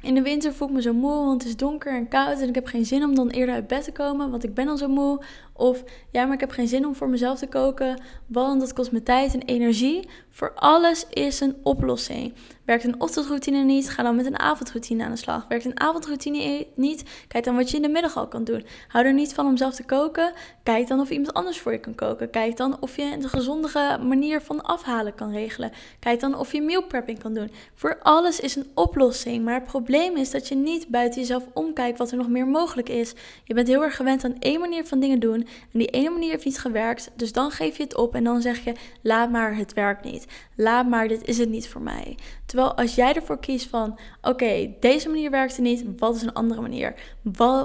in 0.01 0.13
de 0.13 0.22
winter 0.22 0.53
voel 0.53 0.67
ik 0.67 0.74
me 0.74 0.81
zo 0.81 0.93
moe, 0.93 1.25
want 1.25 1.41
het 1.41 1.50
is 1.50 1.58
donker 1.58 1.96
en 1.96 2.08
koud 2.08 2.39
en 2.39 2.48
ik 2.48 2.55
heb 2.55 2.65
geen 2.65 2.86
zin 2.86 3.03
om 3.03 3.15
dan 3.15 3.29
eerder 3.29 3.55
uit 3.55 3.67
bed 3.67 3.84
te 3.84 3.91
komen, 3.91 4.31
want 4.31 4.43
ik 4.43 4.53
ben 4.53 4.67
al 4.67 4.77
zo 4.77 4.88
moe. 4.88 5.24
Of 5.53 5.84
ja, 6.12 6.25
maar 6.25 6.34
ik 6.34 6.39
heb 6.39 6.51
geen 6.51 6.67
zin 6.67 6.86
om 6.86 6.96
voor 6.96 7.10
mezelf 7.10 7.39
te 7.39 7.48
koken, 7.48 8.01
want 8.27 8.60
dat 8.60 8.74
kost 8.74 8.91
me 8.91 9.03
tijd 9.03 9.34
en 9.34 9.41
energie. 9.41 10.08
Voor 10.29 10.53
alles 10.53 11.05
is 11.10 11.39
een 11.39 11.55
oplossing. 11.63 12.34
Werkt 12.72 12.86
een 12.86 13.01
ochtendroutine 13.01 13.63
niet, 13.63 13.90
ga 13.90 14.04
dan 14.04 14.16
met 14.16 14.25
een 14.25 14.40
avondroutine 14.40 15.04
aan 15.04 15.12
de 15.12 15.18
slag. 15.18 15.46
Werkt 15.48 15.66
een 15.66 15.80
avondroutine 15.80 16.68
niet, 16.75 17.04
kijk 17.28 17.44
dan 17.44 17.56
wat 17.56 17.70
je 17.70 17.75
in 17.75 17.82
de 17.82 17.88
middag 17.88 18.18
al 18.18 18.28
kan 18.28 18.44
doen. 18.44 18.66
Hou 18.88 19.06
er 19.06 19.13
niet 19.13 19.34
van 19.34 19.46
om 19.46 19.58
zelf 19.58 19.75
te 19.75 19.84
koken, 19.84 20.34
kijk 20.63 20.88
dan 20.88 21.00
of 21.00 21.10
iemand 21.10 21.34
anders 21.34 21.60
voor 21.60 21.72
je 21.72 21.80
kan 21.80 21.96
koken. 21.96 22.30
Kijk 22.30 22.58
dan 22.58 22.78
of 22.80 22.96
je 22.96 23.04
een 23.04 23.30
gezondere 23.30 23.98
manier 23.98 24.42
van 24.42 24.63
afhalen 24.63 25.16
kan 25.16 25.32
regelen. 25.32 25.72
Kijk 26.00 26.20
dan 26.20 26.38
of 26.38 26.51
je 26.51 26.62
meal 26.62 26.84
prepping 26.84 27.20
kan 27.20 27.34
doen. 27.34 27.51
Voor 27.75 28.00
alles 28.01 28.40
is 28.40 28.56
een 28.56 28.72
oplossing, 28.74 29.44
maar 29.44 29.54
het 29.54 29.63
probleem 29.63 30.18
is 30.18 30.32
dat 30.32 30.48
je 30.48 30.56
niet 30.56 30.88
buiten 30.88 31.20
jezelf 31.20 31.44
omkijkt 31.54 31.98
wat 31.98 32.12
er 32.12 32.18
nog 32.18 32.30
meer 32.30 32.48
mogelijk 32.48 32.90
is. 32.90 33.13
Je 33.44 33.54
bent 33.54 33.68
heel 33.68 33.84
erg 33.84 33.96
gewend 33.96 34.24
aan 34.24 34.40
één 34.40 34.60
manier 34.60 34.86
van 34.86 35.00
dingen 35.00 35.20
doen 35.20 35.48
en 35.72 35.80
die 35.80 35.88
ene 35.88 36.10
manier 36.10 36.32
heeft 36.32 36.46
niet 36.46 36.60
gewerkt, 36.60 37.12
dus 37.16 37.34
dan 37.34 37.51
geef 37.51 37.78
je 37.78 37.84
het 37.84 37.98
op 37.98 38.16
en 38.16 38.24
dan 38.24 38.42
zeg 38.42 38.63
je: 38.63 38.74
laat 39.01 39.32
maar, 39.32 39.56
het 39.56 39.74
werkt 39.74 40.04
niet. 40.04 40.28
Laat 40.62 40.88
maar, 40.88 41.08
dit 41.08 41.27
is 41.27 41.38
het 41.38 41.50
niet 41.50 41.68
voor 41.68 41.82
mij. 41.82 42.18
Terwijl 42.46 42.75
als 42.75 42.96
jij 42.96 43.13
ervoor 43.13 43.39
kiest 43.39 43.70
van: 43.70 44.00
oké, 44.22 44.74
deze 44.80 45.10
manier 45.10 45.32
werkte 45.32 45.62
niet, 45.62 45.84
wat 45.98 46.15
is 46.15 46.22
een 46.22 46.34
andere 46.34 46.62
manier? 46.62 46.94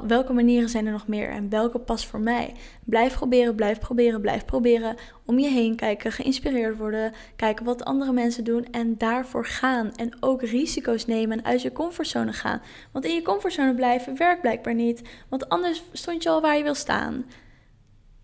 welke 0.07 0.33
manieren 0.33 0.69
zijn 0.69 0.87
er 0.87 0.93
nog 0.93 1.09
meer 1.09 1.29
en 1.29 1.49
welke 1.49 1.79
past 1.79 2.07
voor 2.07 2.21
mij? 2.21 2.55
Blijf 2.85 3.15
proberen, 3.15 3.55
blijf 3.55 3.79
proberen, 3.79 4.21
blijf 4.21 4.45
proberen. 4.45 4.97
Om 5.25 5.39
je 5.39 5.49
heen 5.49 5.77
kijken, 5.77 6.13
geïnspireerd 6.13 6.77
worden, 6.77 7.13
kijken 7.37 7.65
wat 7.65 7.85
andere 7.85 8.13
mensen 8.13 8.45
doen 8.45 8.67
en 8.71 8.95
daarvoor 8.99 9.47
gaan. 9.47 9.93
En 9.97 10.17
ook 10.21 10.43
risico's 10.43 11.07
nemen 11.07 11.39
en 11.39 11.45
uit 11.45 11.63
je 11.63 11.73
comfortzone 11.73 12.33
gaan. 12.33 12.63
Want 12.93 13.05
in 13.05 13.15
je 13.15 13.23
comfortzone 13.23 13.75
blijven 13.75 14.17
werkt 14.17 14.41
blijkbaar 14.41 14.75
niet, 14.75 15.03
want 15.29 15.49
anders 15.49 15.83
stond 15.93 16.23
je 16.23 16.29
al 16.29 16.41
waar 16.41 16.57
je 16.57 16.63
wil 16.63 16.75
staan. 16.75 17.25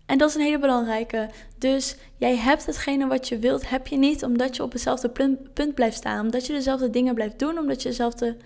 En 0.05 0.17
dat 0.17 0.29
is 0.29 0.35
een 0.35 0.41
hele 0.41 0.59
belangrijke. 0.59 1.29
Dus 1.57 1.95
jij 2.17 2.35
hebt 2.35 2.65
hetgene 2.65 3.07
wat 3.07 3.27
je 3.27 3.39
wilt, 3.39 3.69
heb 3.69 3.87
je 3.87 3.97
niet 3.97 4.23
omdat 4.23 4.55
je 4.55 4.63
op 4.63 4.71
hetzelfde 4.71 5.09
punt 5.53 5.73
blijft 5.73 5.95
staan. 5.95 6.25
Omdat 6.25 6.45
je 6.45 6.53
dezelfde 6.53 6.89
dingen 6.89 7.13
blijft 7.13 7.39
doen, 7.39 7.57
omdat 7.57 7.81
je 7.81 7.89
dezelfde, 7.89 8.37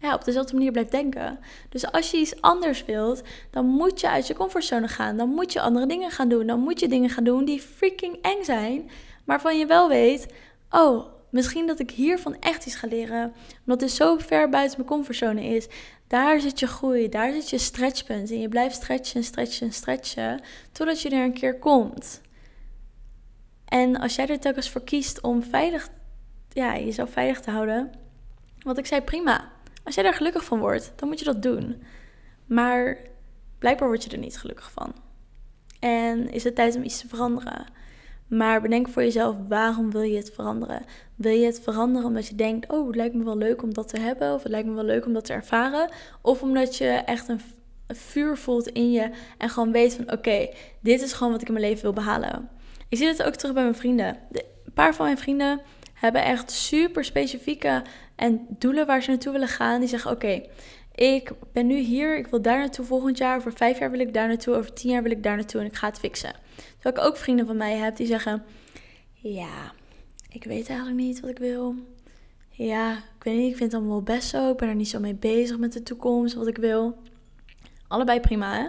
ja, 0.00 0.14
op 0.14 0.24
dezelfde 0.24 0.54
manier 0.54 0.72
blijft 0.72 0.90
denken. 0.90 1.38
Dus 1.68 1.92
als 1.92 2.10
je 2.10 2.16
iets 2.16 2.40
anders 2.40 2.84
wilt, 2.84 3.22
dan 3.50 3.66
moet 3.66 4.00
je 4.00 4.08
uit 4.08 4.26
je 4.26 4.34
comfortzone 4.34 4.88
gaan. 4.88 5.16
Dan 5.16 5.28
moet 5.28 5.52
je 5.52 5.60
andere 5.60 5.86
dingen 5.86 6.10
gaan 6.10 6.28
doen. 6.28 6.46
Dan 6.46 6.60
moet 6.60 6.80
je 6.80 6.88
dingen 6.88 7.10
gaan 7.10 7.24
doen 7.24 7.44
die 7.44 7.60
freaking 7.60 8.18
eng 8.22 8.44
zijn. 8.44 8.90
Maar 9.24 9.40
van 9.40 9.58
je 9.58 9.66
wel 9.66 9.88
weet, 9.88 10.26
oh, 10.70 11.06
misschien 11.30 11.66
dat 11.66 11.78
ik 11.78 11.90
hiervan 11.90 12.36
echt 12.40 12.66
iets 12.66 12.76
ga 12.76 12.86
leren. 12.86 13.32
Omdat 13.60 13.80
het 13.80 13.90
zo 13.90 14.16
ver 14.18 14.48
buiten 14.48 14.76
mijn 14.76 14.90
comfortzone 14.90 15.44
is. 15.44 15.66
Daar 16.08 16.40
zit 16.40 16.58
je 16.58 16.66
groei, 16.66 17.08
daar 17.08 17.32
zit 17.32 17.50
je 17.50 17.58
stretchpunt. 17.58 18.30
En 18.30 18.40
je 18.40 18.48
blijft 18.48 18.74
stretchen, 18.74 19.24
stretchen, 19.24 19.72
stretchen, 19.72 20.40
totdat 20.72 21.02
je 21.02 21.08
er 21.08 21.24
een 21.24 21.32
keer 21.32 21.58
komt. 21.58 22.20
En 23.64 23.96
als 23.96 24.14
jij 24.14 24.26
er 24.26 24.38
telkens 24.38 24.70
voor 24.70 24.84
kiest 24.84 25.20
om 25.20 25.42
veilig, 25.42 25.88
ja, 26.52 26.78
jezelf 26.78 27.10
veilig 27.10 27.40
te 27.40 27.50
houden, 27.50 27.92
wat 28.58 28.78
ik 28.78 28.86
zei, 28.86 29.00
prima. 29.00 29.52
Als 29.84 29.94
jij 29.94 30.04
daar 30.04 30.14
gelukkig 30.14 30.44
van 30.44 30.58
wordt, 30.58 30.92
dan 30.96 31.08
moet 31.08 31.18
je 31.18 31.24
dat 31.24 31.42
doen. 31.42 31.82
Maar 32.46 32.98
blijkbaar 33.58 33.88
word 33.88 34.04
je 34.04 34.10
er 34.10 34.18
niet 34.18 34.38
gelukkig 34.38 34.70
van. 34.70 34.94
En 35.78 36.30
is 36.30 36.44
het 36.44 36.54
tijd 36.54 36.76
om 36.76 36.82
iets 36.82 37.00
te 37.00 37.08
veranderen. 37.08 37.66
Maar 38.28 38.60
bedenk 38.60 38.88
voor 38.88 39.02
jezelf, 39.02 39.36
waarom 39.48 39.90
wil 39.90 40.02
je 40.02 40.16
het 40.16 40.30
veranderen? 40.34 40.82
Wil 41.14 41.32
je 41.32 41.46
het 41.46 41.60
veranderen 41.60 42.08
omdat 42.08 42.26
je 42.26 42.34
denkt, 42.34 42.72
oh, 42.72 42.86
het 42.86 42.96
lijkt 42.96 43.14
me 43.14 43.24
wel 43.24 43.36
leuk 43.36 43.62
om 43.62 43.74
dat 43.74 43.88
te 43.88 44.00
hebben, 44.00 44.34
of 44.34 44.42
het 44.42 44.52
lijkt 44.52 44.68
me 44.68 44.74
wel 44.74 44.84
leuk 44.84 45.06
om 45.06 45.12
dat 45.12 45.24
te 45.24 45.32
ervaren? 45.32 45.90
Of 46.22 46.42
omdat 46.42 46.76
je 46.76 46.88
echt 46.88 47.28
een, 47.28 47.40
vuur 47.88 48.36
voelt 48.36 48.68
in 48.68 48.92
je 48.92 49.10
en 49.38 49.48
gewoon 49.48 49.72
weet 49.72 49.94
van, 49.94 50.12
oké, 50.12 50.48
dit 50.80 51.02
is 51.02 51.12
gewoon 51.12 51.32
wat 51.32 51.40
ik 51.40 51.46
in 51.46 51.52
mijn 51.52 51.66
leven 51.66 51.82
wil 51.82 51.92
behalen. 51.92 52.48
Ik 52.88 52.98
zie 52.98 53.06
het 53.06 53.22
ook 53.22 53.34
terug 53.34 53.54
bij 53.54 53.62
mijn 53.62 53.74
vrienden. 53.74 54.16
een 54.32 54.72
paar 54.74 54.94
van 54.94 55.04
mijn 55.04 55.18
vrienden 55.18 55.60
hebben 55.94 56.24
echt 56.24 56.50
super 56.50 57.04
specifieke 57.04 57.82
en 58.16 58.46
doelen 58.48 58.86
waar 58.86 59.02
ze 59.02 59.10
naartoe 59.10 59.32
willen 59.32 59.48
gaan. 59.48 59.80
Die 59.80 59.88
zeggen, 59.88 60.10
oké, 60.10 60.42
ik 60.98 61.30
ben 61.52 61.66
nu 61.66 61.78
hier, 61.78 62.16
ik 62.16 62.26
wil 62.26 62.42
daar 62.42 62.58
naartoe 62.58 62.84
volgend 62.84 63.18
jaar, 63.18 63.36
over 63.36 63.52
vijf 63.52 63.78
jaar 63.78 63.90
wil 63.90 64.00
ik 64.00 64.14
daar 64.14 64.28
naartoe, 64.28 64.54
over 64.54 64.72
tien 64.72 64.90
jaar 64.90 65.02
wil 65.02 65.10
ik 65.10 65.22
daar 65.22 65.36
naartoe 65.36 65.60
en 65.60 65.66
ik 65.66 65.74
ga 65.74 65.86
het 65.86 65.98
fixen. 65.98 66.32
Terwijl 66.78 67.04
ik 67.04 67.10
ook 67.10 67.16
vrienden 67.16 67.46
van 67.46 67.56
mij 67.56 67.76
heb 67.76 67.96
die 67.96 68.06
zeggen, 68.06 68.44
ja, 69.12 69.72
ik 70.28 70.44
weet 70.44 70.68
eigenlijk 70.68 70.98
niet 70.98 71.20
wat 71.20 71.30
ik 71.30 71.38
wil. 71.38 71.74
Ja, 72.50 72.92
ik 72.92 73.24
weet 73.24 73.36
niet, 73.36 73.50
ik 73.50 73.56
vind 73.56 73.72
het 73.72 73.80
allemaal 73.80 74.04
wel 74.04 74.16
best 74.16 74.28
zo. 74.28 74.50
Ik 74.50 74.56
ben 74.56 74.68
er 74.68 74.74
niet 74.74 74.88
zo 74.88 75.00
mee 75.00 75.14
bezig 75.14 75.58
met 75.58 75.72
de 75.72 75.82
toekomst, 75.82 76.34
wat 76.34 76.46
ik 76.46 76.56
wil. 76.56 76.98
Allebei 77.88 78.20
prima, 78.20 78.54
hè? 78.56 78.68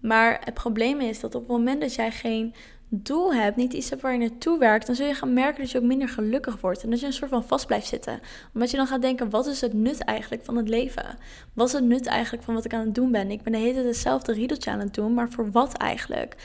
Maar 0.00 0.40
het 0.44 0.54
probleem 0.54 1.00
is 1.00 1.20
dat 1.20 1.34
op 1.34 1.40
het 1.40 1.50
moment 1.50 1.80
dat 1.80 1.94
jij 1.94 2.10
geen 2.10 2.54
doel 2.88 3.34
hebt, 3.34 3.56
niet 3.56 3.72
iets 3.72 3.90
hebt 3.90 4.02
waar 4.02 4.12
je 4.12 4.18
naartoe 4.18 4.58
werkt, 4.58 4.86
dan 4.86 4.94
zul 4.94 5.06
je 5.06 5.14
gaan 5.14 5.32
merken 5.32 5.60
dat 5.60 5.70
je 5.70 5.78
ook 5.78 5.84
minder 5.84 6.08
gelukkig 6.08 6.60
wordt. 6.60 6.82
En 6.82 6.90
dat 6.90 7.00
je 7.00 7.06
een 7.06 7.12
soort 7.12 7.30
van 7.30 7.44
vast 7.44 7.66
blijft 7.66 7.86
zitten. 7.86 8.20
Omdat 8.54 8.70
je 8.70 8.76
dan 8.76 8.86
gaat 8.86 9.02
denken, 9.02 9.30
wat 9.30 9.46
is 9.46 9.60
het 9.60 9.72
nut 9.72 10.04
eigenlijk 10.04 10.44
van 10.44 10.56
het 10.56 10.68
leven? 10.68 11.18
Wat 11.54 11.66
is 11.66 11.72
het 11.72 11.84
nut 11.84 12.06
eigenlijk 12.06 12.44
van 12.44 12.54
wat 12.54 12.64
ik 12.64 12.74
aan 12.74 12.84
het 12.84 12.94
doen 12.94 13.10
ben? 13.10 13.30
Ik 13.30 13.42
ben 13.42 13.52
de 13.52 13.58
hele 13.58 13.72
tijd 13.72 13.86
hetzelfde 13.86 14.32
riedeltje 14.32 14.70
aan 14.70 14.80
het 14.80 14.94
doen, 14.94 15.14
maar 15.14 15.30
voor 15.30 15.50
wat 15.50 15.76
eigenlijk? 15.76 16.36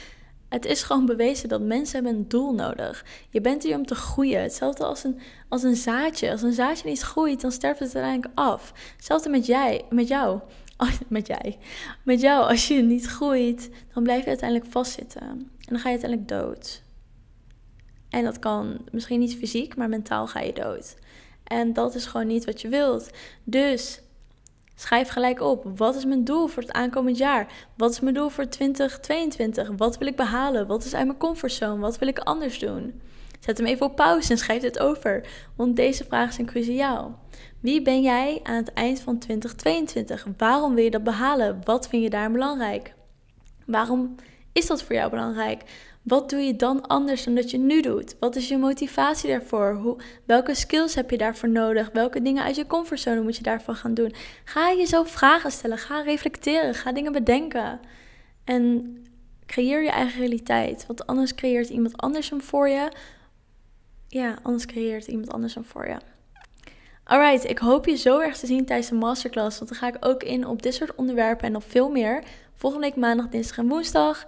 Het 0.48 0.64
is 0.64 0.82
gewoon 0.82 1.06
bewezen 1.06 1.48
dat 1.48 1.60
mensen 1.60 1.94
hebben 1.94 2.20
een 2.20 2.28
doel 2.28 2.54
nodig. 2.54 3.04
Je 3.30 3.40
bent 3.40 3.62
hier 3.62 3.76
om 3.76 3.86
te 3.86 3.94
groeien. 3.94 4.42
Hetzelfde 4.42 4.84
als 4.84 5.04
een, 5.04 5.20
als 5.48 5.62
een 5.62 5.76
zaadje. 5.76 6.30
Als 6.30 6.42
een 6.42 6.52
zaadje 6.52 6.88
niet 6.88 7.00
groeit, 7.00 7.40
dan 7.40 7.52
sterft 7.52 7.78
het 7.78 7.94
uiteindelijk 7.94 8.34
af. 8.34 8.72
Hetzelfde 8.96 9.28
met, 9.28 9.46
jij, 9.46 9.84
met 9.90 10.08
jou. 10.08 10.40
Oh, 10.76 10.90
met 11.08 11.26
jij. 11.26 11.58
Met 12.02 12.20
jou, 12.20 12.48
als 12.48 12.68
je 12.68 12.82
niet 12.82 13.06
groeit, 13.06 13.70
dan 13.94 14.02
blijf 14.02 14.22
je 14.22 14.28
uiteindelijk 14.28 14.70
vastzitten. 14.70 15.50
En 15.66 15.72
dan 15.72 15.78
ga 15.78 15.88
je 15.88 15.98
uiteindelijk 15.98 16.28
dood. 16.28 16.82
En 18.08 18.24
dat 18.24 18.38
kan 18.38 18.78
misschien 18.90 19.20
niet 19.20 19.36
fysiek, 19.36 19.76
maar 19.76 19.88
mentaal 19.88 20.26
ga 20.26 20.40
je 20.40 20.52
dood. 20.52 20.96
En 21.44 21.72
dat 21.72 21.94
is 21.94 22.06
gewoon 22.06 22.26
niet 22.26 22.44
wat 22.44 22.60
je 22.60 22.68
wilt. 22.68 23.10
Dus 23.44 24.02
Schrijf 24.76 25.08
gelijk 25.08 25.40
op. 25.40 25.78
Wat 25.78 25.94
is 25.94 26.04
mijn 26.04 26.24
doel 26.24 26.46
voor 26.46 26.62
het 26.62 26.72
aankomend 26.72 27.18
jaar? 27.18 27.46
Wat 27.76 27.90
is 27.90 28.00
mijn 28.00 28.14
doel 28.14 28.28
voor 28.28 28.48
2022? 28.48 29.70
Wat 29.76 29.98
wil 29.98 30.08
ik 30.08 30.16
behalen? 30.16 30.66
Wat 30.66 30.84
is 30.84 30.94
uit 30.94 31.06
mijn 31.06 31.18
comfortzone? 31.18 31.80
Wat 31.80 31.98
wil 31.98 32.08
ik 32.08 32.18
anders 32.18 32.58
doen? 32.58 33.00
Zet 33.40 33.58
hem 33.58 33.66
even 33.66 33.86
op 33.86 33.96
pauze 33.96 34.30
en 34.30 34.38
schrijf 34.38 34.62
het 34.62 34.78
over, 34.78 35.26
want 35.56 35.76
deze 35.76 36.04
vragen 36.04 36.34
zijn 36.34 36.46
cruciaal. 36.46 37.18
Wie 37.60 37.82
ben 37.82 38.02
jij 38.02 38.40
aan 38.42 38.56
het 38.56 38.72
eind 38.72 39.00
van 39.00 39.18
2022? 39.18 40.26
Waarom 40.36 40.74
wil 40.74 40.84
je 40.84 40.90
dat 40.90 41.04
behalen? 41.04 41.60
Wat 41.64 41.88
vind 41.88 42.02
je 42.02 42.10
daar 42.10 42.30
belangrijk? 42.30 42.94
Waarom 43.66 44.14
is 44.54 44.66
dat 44.66 44.82
voor 44.82 44.94
jou 44.94 45.10
belangrijk? 45.10 45.62
Wat 46.02 46.30
doe 46.30 46.40
je 46.40 46.56
dan 46.56 46.86
anders 46.86 47.24
dan 47.24 47.34
dat 47.34 47.50
je 47.50 47.58
nu 47.58 47.80
doet? 47.80 48.16
Wat 48.20 48.36
is 48.36 48.48
je 48.48 48.56
motivatie 48.56 49.30
daarvoor? 49.30 49.74
Hoe, 49.74 49.96
welke 50.24 50.54
skills 50.54 50.94
heb 50.94 51.10
je 51.10 51.18
daarvoor 51.18 51.48
nodig? 51.48 51.90
Welke 51.92 52.22
dingen 52.22 52.42
uit 52.42 52.56
je 52.56 52.66
comfortzone 52.66 53.20
moet 53.20 53.36
je 53.36 53.42
daarvoor 53.42 53.74
gaan 53.74 53.94
doen? 53.94 54.14
Ga 54.44 54.72
jezelf 54.72 55.10
vragen 55.10 55.50
stellen. 55.50 55.78
Ga 55.78 56.00
reflecteren. 56.00 56.74
Ga 56.74 56.92
dingen 56.92 57.12
bedenken. 57.12 57.80
En 58.44 58.96
creëer 59.46 59.82
je 59.82 59.90
eigen 59.90 60.20
realiteit. 60.20 60.86
Want 60.86 61.06
anders 61.06 61.34
creëert 61.34 61.68
iemand 61.68 61.96
anders 61.96 62.30
hem 62.30 62.42
voor 62.42 62.68
je. 62.68 62.92
Ja, 64.08 64.38
anders 64.42 64.66
creëert 64.66 65.06
iemand 65.06 65.32
anders 65.32 65.54
hem 65.54 65.64
voor 65.64 65.88
je. 65.88 65.96
Alright, 67.04 67.50
ik 67.50 67.58
hoop 67.58 67.86
je 67.86 67.96
zo 67.96 68.18
erg 68.18 68.36
te 68.36 68.46
zien 68.46 68.64
tijdens 68.64 68.88
de 68.88 68.94
masterclass. 68.94 69.58
Want 69.58 69.70
dan 69.70 69.78
ga 69.78 69.88
ik 69.88 70.06
ook 70.06 70.22
in 70.22 70.46
op 70.46 70.62
dit 70.62 70.74
soort 70.74 70.94
onderwerpen 70.94 71.46
en 71.46 71.52
nog 71.52 71.64
veel 71.64 71.90
meer. 71.90 72.22
Volgende 72.56 72.86
week 72.86 72.96
maandag, 72.96 73.28
dinsdag 73.28 73.58
en 73.58 73.68
woensdag. 73.68 74.26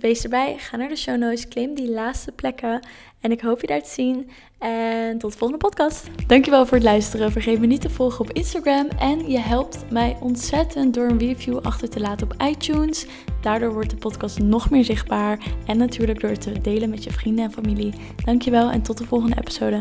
Wees 0.00 0.22
erbij, 0.22 0.54
ga 0.58 0.76
naar 0.76 0.88
de 0.88 0.96
show 0.96 1.16
notes, 1.16 1.48
claim 1.48 1.74
die 1.74 1.90
laatste 1.90 2.32
plekken. 2.32 2.86
En 3.20 3.32
ik 3.32 3.40
hoop 3.40 3.60
je 3.60 3.66
daar 3.66 3.82
te 3.82 3.88
zien. 3.88 4.30
En 4.58 5.18
tot 5.18 5.32
de 5.32 5.38
volgende 5.38 5.66
podcast. 5.68 6.08
Dankjewel 6.26 6.66
voor 6.66 6.76
het 6.76 6.86
luisteren. 6.86 7.32
Vergeet 7.32 7.60
me 7.60 7.66
niet 7.66 7.80
te 7.80 7.90
volgen 7.90 8.20
op 8.20 8.32
Instagram. 8.32 8.88
En 8.88 9.30
je 9.30 9.38
helpt 9.38 9.90
mij 9.90 10.16
ontzettend 10.20 10.94
door 10.94 11.08
een 11.08 11.18
review 11.18 11.58
achter 11.58 11.88
te 11.88 12.00
laten 12.00 12.30
op 12.30 12.42
iTunes. 12.42 13.06
Daardoor 13.40 13.72
wordt 13.72 13.90
de 13.90 13.96
podcast 13.96 14.38
nog 14.38 14.70
meer 14.70 14.84
zichtbaar. 14.84 15.38
En 15.66 15.78
natuurlijk 15.78 16.20
door 16.20 16.36
te 16.36 16.60
delen 16.60 16.90
met 16.90 17.04
je 17.04 17.12
vrienden 17.12 17.44
en 17.44 17.52
familie. 17.52 17.94
Dankjewel 18.24 18.70
en 18.70 18.82
tot 18.82 18.98
de 18.98 19.04
volgende 19.04 19.36
episode. 19.38 19.80